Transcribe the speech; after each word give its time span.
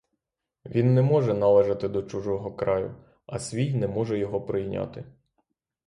Він 0.65 0.93
не 0.93 1.01
може 1.01 1.33
належати 1.33 1.87
до 1.87 2.03
чужого 2.03 2.51
краю, 2.55 2.95
а 3.25 3.39
свій 3.39 3.73
не 3.73 3.87
може 3.87 4.17
його 4.19 4.41
прийняти. 4.41 5.05